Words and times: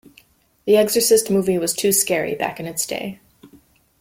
The 0.65 0.77
Exorcist 0.77 1.29
movie 1.29 1.59
was 1.59 1.73
too 1.75 1.91
scary 1.91 2.33
back 2.33 2.59
in 2.59 2.65
its 2.65 2.87
day. 2.87 3.19